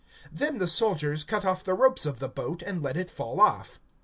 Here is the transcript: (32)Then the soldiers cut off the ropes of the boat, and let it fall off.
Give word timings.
(32)Then 0.35 0.57
the 0.57 0.67
soldiers 0.67 1.23
cut 1.23 1.45
off 1.45 1.63
the 1.63 1.75
ropes 1.75 2.07
of 2.07 2.17
the 2.17 2.27
boat, 2.27 2.63
and 2.63 2.81
let 2.81 2.97
it 2.97 3.11
fall 3.11 3.39
off. 3.39 3.79